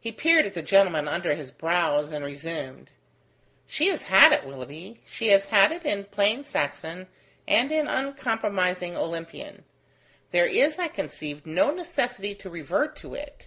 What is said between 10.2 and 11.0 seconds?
There is, I